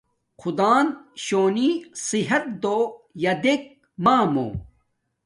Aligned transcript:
خدݳن 0.41 0.87
شݸنݵ 1.23 1.69
صحت 2.07 2.43
دݸ 2.61 2.77
ݵݳ 3.21 3.33
دݵک 3.43 3.61
مݳمݸ. 4.03 4.47